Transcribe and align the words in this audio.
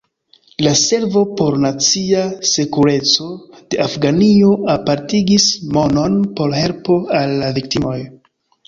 La 0.67 0.71
Servo 0.77 1.21
por 1.41 1.57
nacia 1.65 2.23
sekureco 2.53 3.27
de 3.75 3.81
Afganio 3.87 4.57
apartigis 4.77 5.47
monon 5.79 6.21
por 6.41 6.61
helpo 6.65 7.03
al 7.23 7.41
la 7.47 7.55
viktimoj. 7.63 7.99